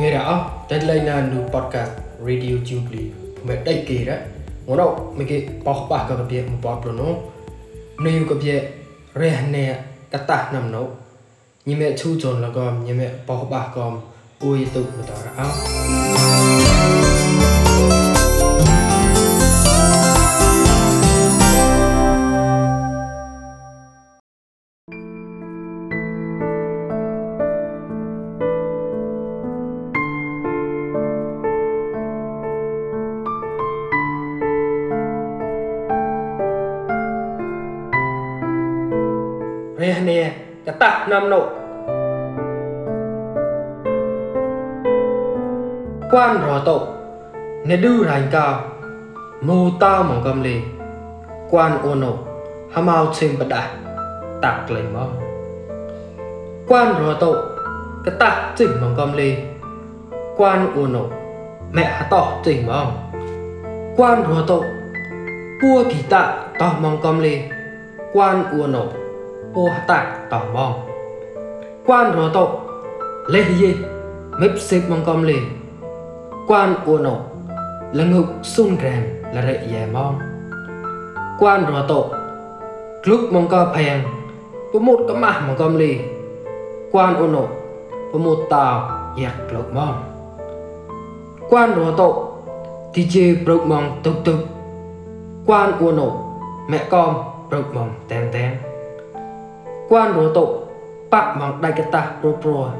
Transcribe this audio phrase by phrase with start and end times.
[0.00, 1.92] ငဲရအောင် deadline na nu podcast
[2.26, 3.02] radio jubli
[3.36, 4.10] ဖမဲတိုက်ကေရ
[4.66, 7.12] ငေါတော့မကေပေါပါကပြေမပေါပလနော
[8.04, 9.64] နေယူကပြေရဲနေ
[10.12, 10.86] ကတနမ်နော
[11.66, 13.88] ညမဲချူဂျွန်လကောညမဲပေါပါကော
[14.42, 17.15] အိုယတုမတော်အောင်
[39.78, 40.32] Rene
[40.66, 41.48] cho tạc nam nộ
[46.10, 46.86] quan rò tổ,
[47.64, 48.60] nè đưa rành cao.
[49.40, 50.60] Mô tao mong gầm lì.
[51.50, 52.18] Quan ô nộ
[52.72, 53.68] hà mau chìm bật đại,
[54.42, 55.20] tạc lấy mong
[56.68, 57.34] quan rò tổ
[58.04, 59.36] cái tạc chỉnh mong gầm lì.
[60.36, 61.04] Quan ô nộ
[61.72, 63.12] mẹ hà tỏ chỉnh mong.
[63.96, 64.64] Quan rò tổ
[65.62, 67.40] pua thì tạ tỏ mong gầm lì.
[68.12, 68.86] Quan ô nộ
[69.54, 70.72] ô tạc tỏng bong
[71.86, 72.66] quan rô tộc
[73.26, 73.74] lê dê
[74.40, 75.36] mếp xếp mong com lì
[76.46, 77.16] quan ô nộ
[77.92, 79.02] là ngục sun rèm
[79.34, 80.18] là rệ dè mong.
[81.38, 82.10] Quan rô tộc
[83.04, 84.02] lúc mong co phèn
[84.72, 86.00] với một cái mạng mong com lì
[86.92, 87.46] quan ô nộ
[88.12, 88.90] với một tàu
[89.22, 90.02] giặc lộc mong.
[91.48, 92.42] Quan rô tộc
[92.94, 94.38] thì chê bọc mong tục tục.
[95.46, 96.12] Quan ô nộ,
[96.68, 97.14] mẹ con
[97.50, 98.75] bọc mong tèn tèn
[99.88, 100.58] quan đồ tộ
[101.10, 102.70] bạ mong đại kết ta pro pro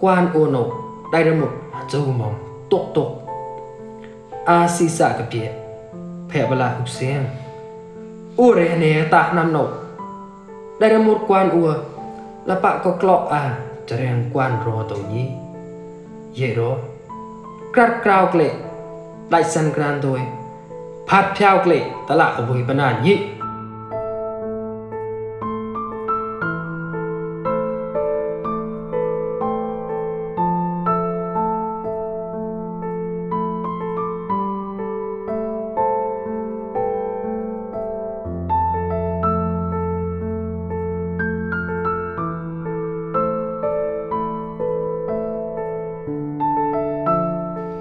[0.00, 0.72] quan ô nổ
[1.12, 1.48] đại ra một
[1.88, 2.34] châu mong
[2.70, 3.20] tốt tốt
[4.44, 5.50] a si sa cái bia
[6.30, 7.24] phè bà la hục xem
[8.36, 9.66] ô rè nè ta nam nổ,
[10.80, 11.72] đại ra một quan ô
[12.44, 15.26] là bạ có clọ à chả rèn quan rò tổ nhi
[16.34, 16.76] dễ đó
[17.74, 18.50] crat crao kệ
[19.30, 20.20] đại san gran tôi
[21.08, 23.18] phát theo kệ ta là ở vui bà nà nhị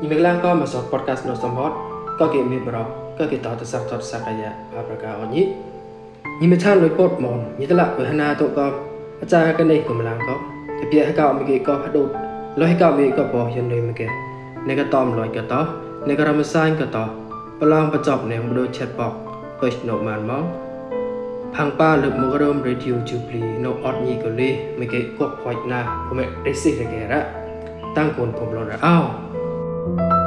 [0.01, 1.75] និយាយឡើងក៏មកសត podcast នោះសំហត់
[2.19, 2.87] ក៏គេមានបរោះ
[3.19, 5.37] ក៏គេតតសាប់តតសកាយៈអប្រការអញ
[6.41, 8.59] និមិថានលុយពតមនយិតលៈវហនាតក
[9.21, 10.35] អាចារ្យកនេះកំឡាំងក៏
[10.79, 12.09] ទៅពាក្យកអមគេក៏ផ្ដូត
[12.61, 14.07] លុយកអមគេក៏បោះយិនលុយមកគេ
[14.67, 15.53] នេះក៏តំលុយក៏ត
[16.09, 16.97] នេះក៏រមសាញ់ក៏ត
[17.59, 19.13] ប្រឡងបញ្ចប់នេះដូចឆាត់បោក
[19.59, 20.43] ពេចណូម៉ានមក
[21.55, 24.49] ផាំងប៉ាលើមករមរេឌីយោជូភ្លីនៅអត់ញីកូលេ
[24.79, 27.21] មកគេគក់ខ្វាច់ណាពុំអេស៊ីរកេរ៉ា
[27.97, 28.97] តាំងគូនពុំលរអោ
[29.95, 30.26] màn mong